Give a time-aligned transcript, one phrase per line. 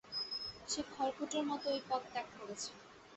[0.67, 2.71] সে খড়কুটোর মত ঐ পদ ত্যাগ করেছে।